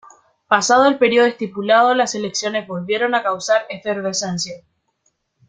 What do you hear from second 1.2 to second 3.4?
estipulado las elecciones volvieron a